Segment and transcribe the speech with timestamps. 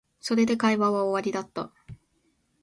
[0.19, 1.71] それで会話は終わりだった